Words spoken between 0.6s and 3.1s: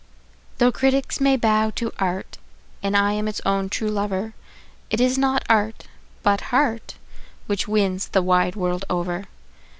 critics may bow to art, and